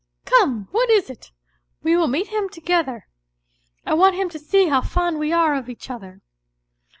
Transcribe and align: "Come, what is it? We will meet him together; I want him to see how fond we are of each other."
"Come, 0.25 0.67
what 0.71 0.89
is 0.89 1.11
it? 1.11 1.31
We 1.83 1.95
will 1.95 2.07
meet 2.07 2.29
him 2.29 2.49
together; 2.49 3.05
I 3.85 3.93
want 3.93 4.15
him 4.15 4.29
to 4.29 4.39
see 4.39 4.65
how 4.67 4.81
fond 4.81 5.19
we 5.19 5.31
are 5.31 5.53
of 5.53 5.69
each 5.69 5.91
other." 5.91 6.21